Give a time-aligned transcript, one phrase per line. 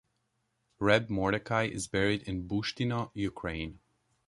[0.79, 3.81] Reb Mordechai is berried in Bushtyno, Ukraine.